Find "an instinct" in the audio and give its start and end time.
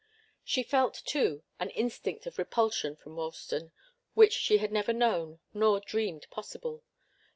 1.59-2.25